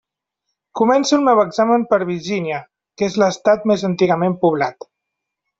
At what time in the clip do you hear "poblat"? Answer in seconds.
4.47-4.93